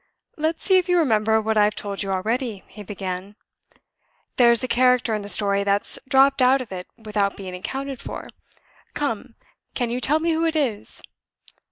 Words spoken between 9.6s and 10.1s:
can you